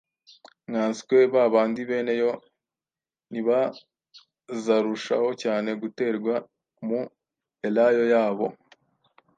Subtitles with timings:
[0.69, 2.31] nkaswe ba bandi bene yo,
[3.31, 6.33] ntibazarushaho cyane guterwa
[6.87, 7.01] mu
[7.67, 8.47] elayo yabo?